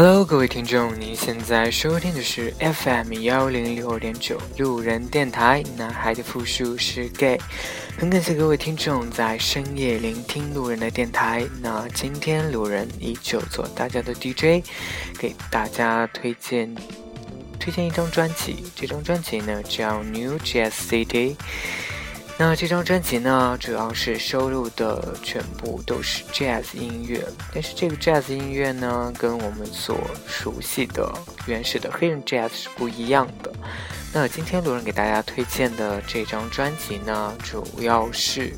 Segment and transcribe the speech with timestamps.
[0.00, 5.60] Hello，各位听众，您现在收听的是 FM 幺零六点九路人电台。
[5.76, 7.36] 男孩的复数是 gay，
[7.98, 11.44] 很感谢各位听众在深夜聆听路人的电台。
[11.60, 14.64] 那今天路人依旧做大家的 DJ，
[15.18, 16.72] 给大家推荐
[17.58, 18.66] 推荐一张专辑。
[18.76, 21.34] 这张专辑呢叫 New Jazz City。
[22.40, 27.20] 那这张专辑呢，主要是收录的全部都是 jazz 音乐，
[27.52, 29.98] 但是这个 jazz 音乐呢，跟我们所
[30.28, 31.12] 熟悉的
[31.46, 33.52] 原始的黑人 jazz 是不一样的。
[34.14, 38.54] 那今天路人给大家推荐的这张专辑呢，主要是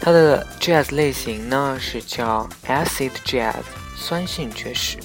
[0.00, 3.64] 它的 jazz 类型呢是叫 acid jazz
[3.96, 4.96] 酸性爵士。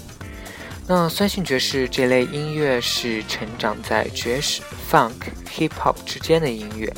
[0.92, 5.14] 那酸性爵士这类音乐是成长在爵士、funk、
[5.48, 6.92] hip hop 之间的音乐。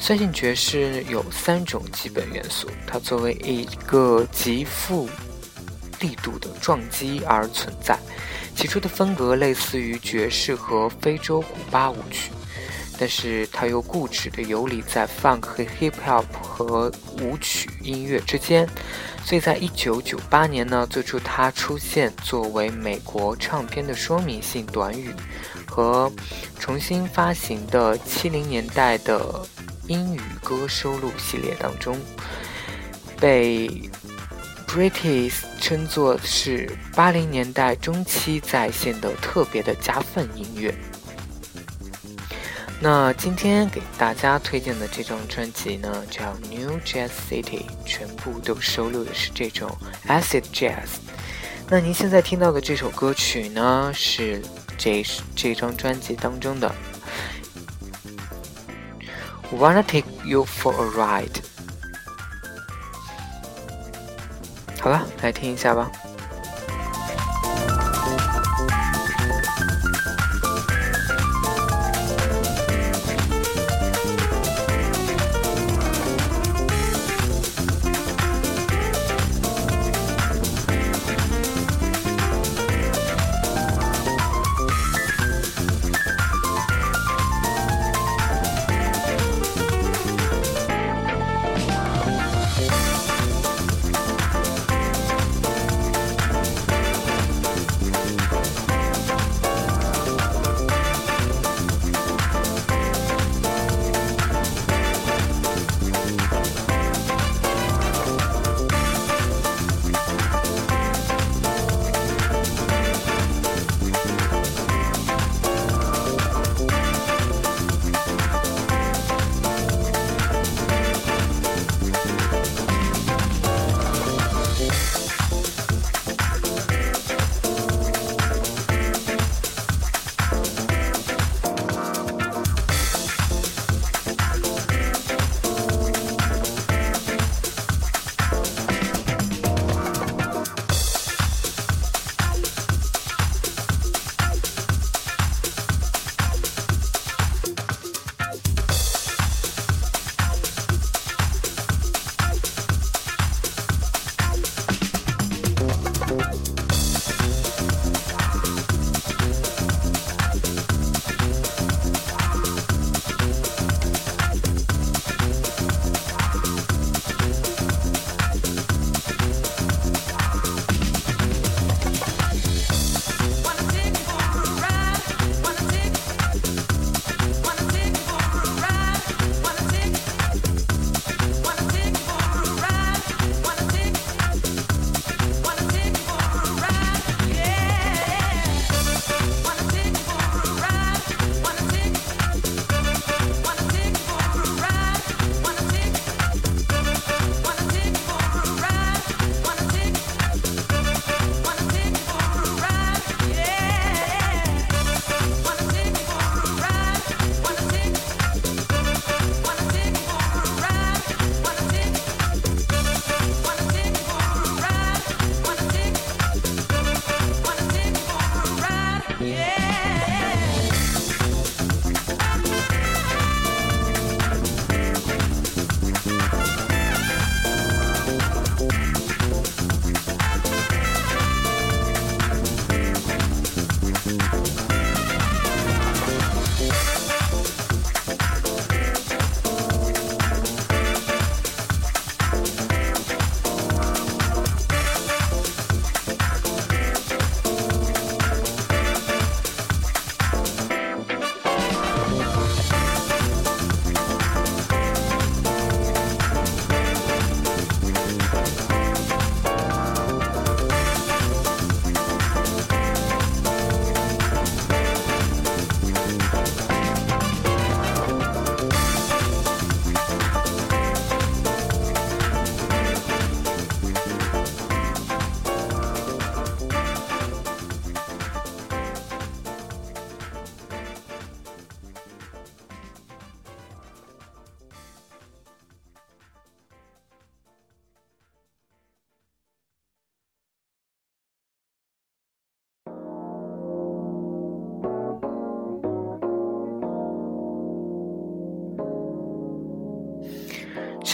[0.00, 5.06] 酸性爵士有三种基本元素，它作为一个极富
[6.00, 7.98] 力度的撞击而存在。
[8.54, 12.30] 起初的风格类似于爵士和非洲古巴舞曲。
[12.98, 18.66] 但是它又固执地游离在 funk 和 hip hop 和舞曲音乐之间，
[19.26, 25.12] 所以在一九九八年呢，最初它出现作为美国唱片的说明性短语
[25.66, 26.08] 和
[26.60, 29.44] 重新发行的七零年代的
[29.88, 31.98] 英语歌收录系列当中，
[33.20, 33.68] 被
[34.68, 40.72] British 称作是八零年代中期在线的特别的加分音乐。
[42.78, 49.74] 那今天给大家推荐的这张专辑呢，叫《New Jazz City》，全部都收录的是这种
[50.06, 50.98] acid jazz。
[51.68, 54.42] 那您现在听到的这首歌曲呢，是
[54.76, 55.04] 这
[55.34, 56.72] 这张专辑当中的
[59.58, 61.32] 《Wanna Take You for a Ride》。
[64.80, 65.90] 好了，来听一下吧。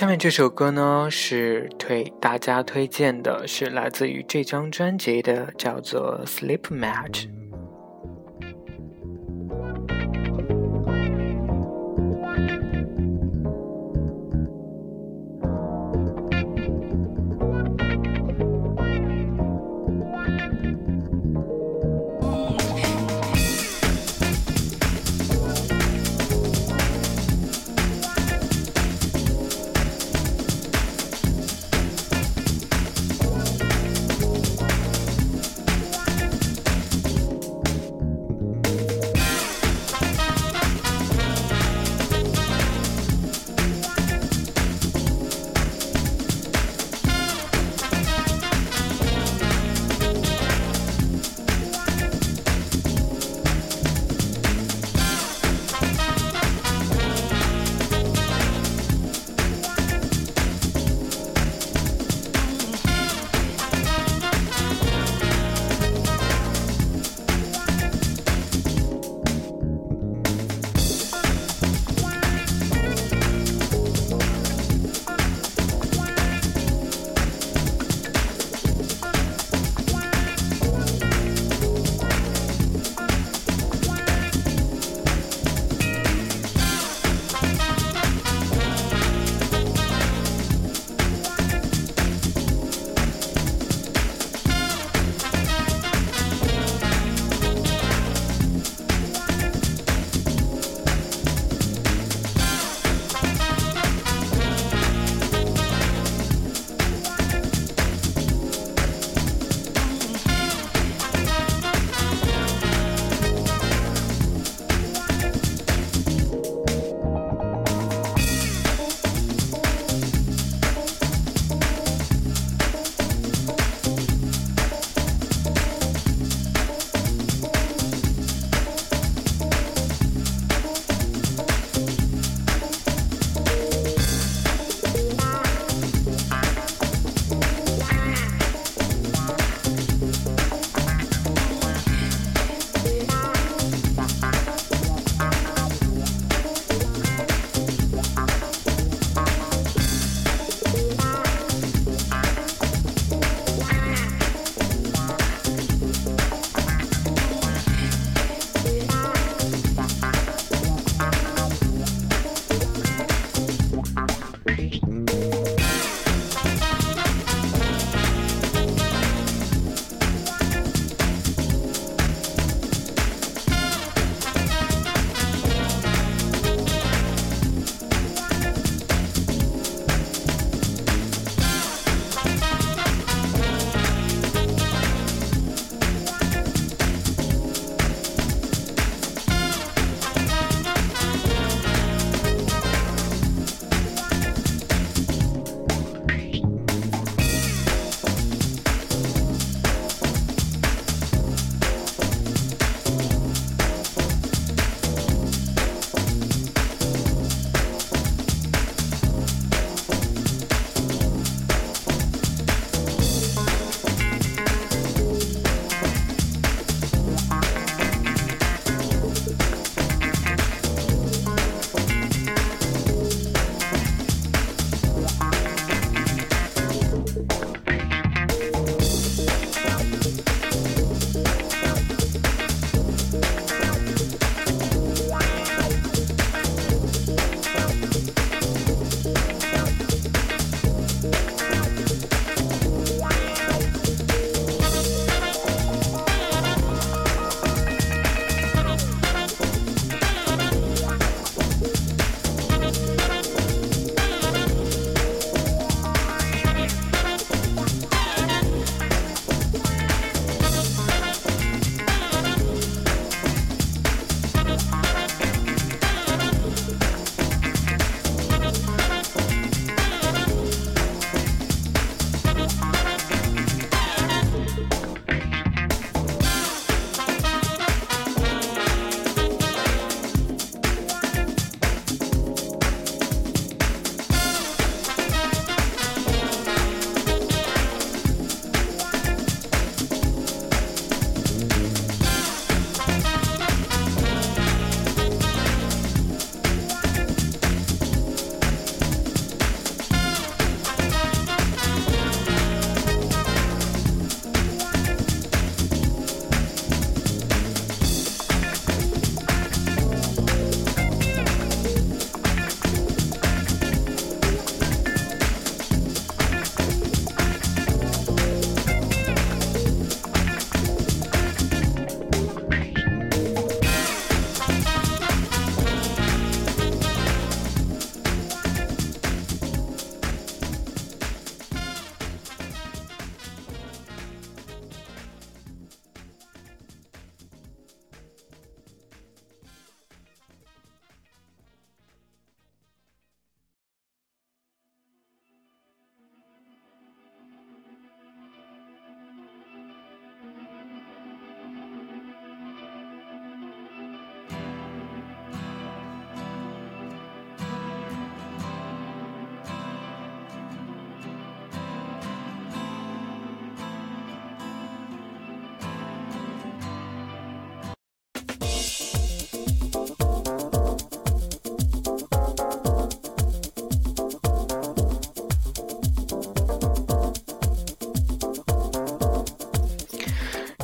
[0.03, 7.27] 下面这首歌呢是推大家推荐的，是来自于这张专辑的，叫做《Sleep Match》。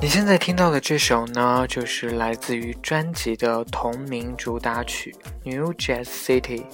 [0.08, 6.64] 你现在听到的这首呢，就是来自于专辑的同名主打曲《New Jazz City》。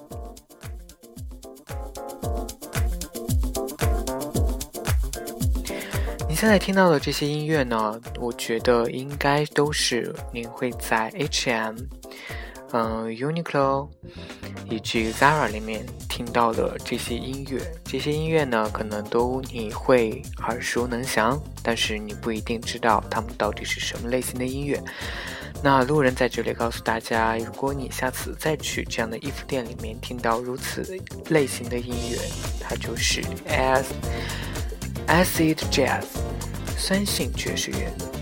[6.28, 11.74] 你现在听到的这些音乐呢，我觉得应该都是您会在 H&M、
[12.70, 13.88] 嗯 Uniqlo
[14.74, 17.60] 以及 Zara 里面听到的这些音乐。
[17.84, 24.82] 这些音乐呢，可能都你会耳熟能详，但是你不一定知道它们到底是什么类型的音乐。
[25.62, 32.18] 那路人在这里告诉大家，如果你下次再去这样的衣服店里面听到如此类型的音乐，
[32.60, 33.84] 它就是 as
[35.06, 36.04] acid jazz。
[36.76, 38.13] 酸性爵士乐。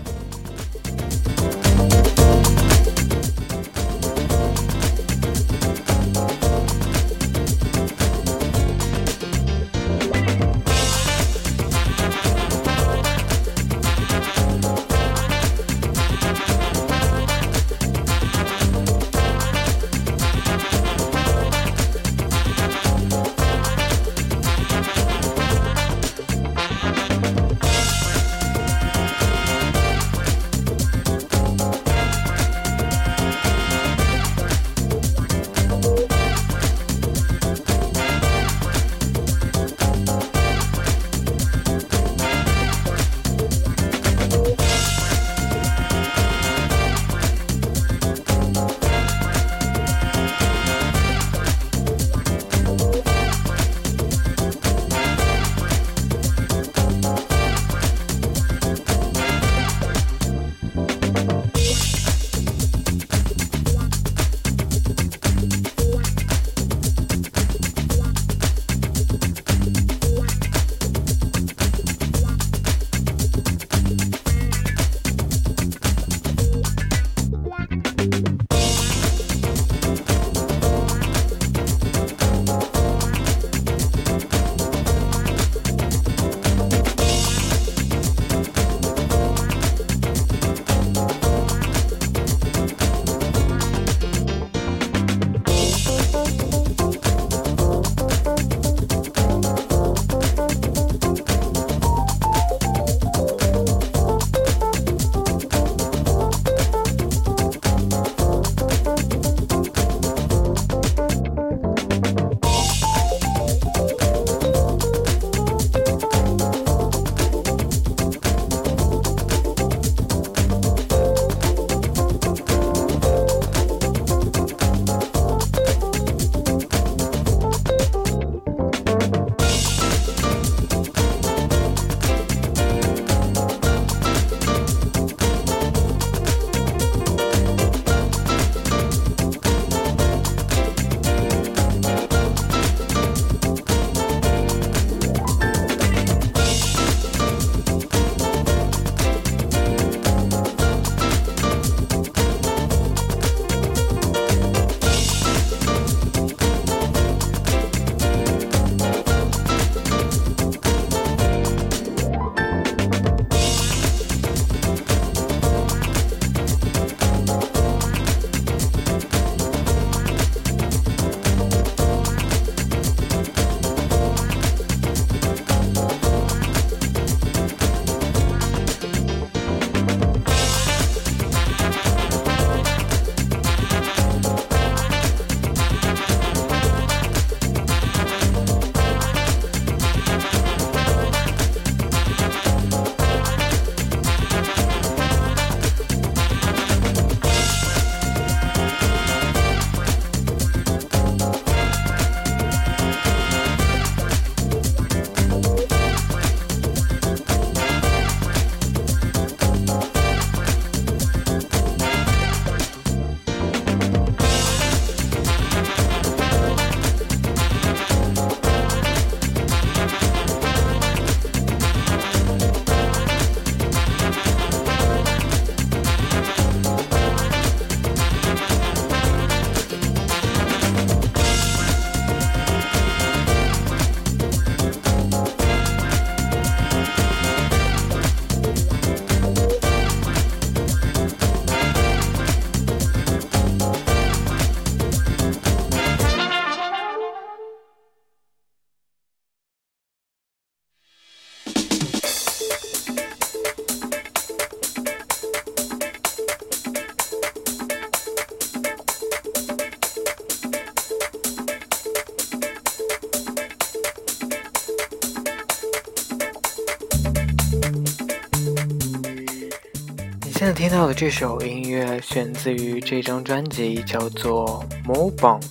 [270.95, 275.41] 这首音乐选自于这张专辑，叫做《Mobons》。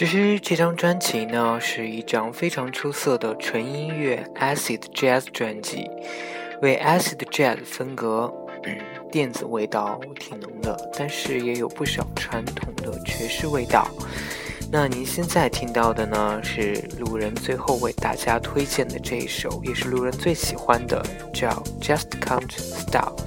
[0.00, 5.90] 其实这张专辑呢是一张非常出色的纯音乐 acid jazz 专辑，
[6.62, 8.32] 为 acid jazz 风格，
[9.12, 13.86] 电子味道挺浓的，但是也有不少传统的爵士味道。
[14.72, 23.20] 那您现在听到的呢是路人最后为大家推荐的这一首，也是路人最喜欢的，叫 Just Can't Stop。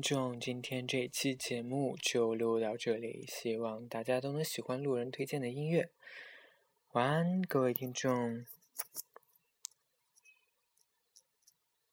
[0.00, 5.90] 听众，今天这期节目就录到这里，希望大家都能喜欢路人推荐的音乐。
[6.92, 8.46] 晚安，各位听众。